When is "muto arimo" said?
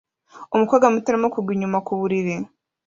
0.93-1.27